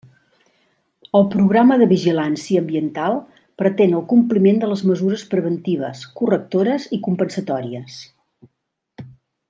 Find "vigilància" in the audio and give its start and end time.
1.91-2.63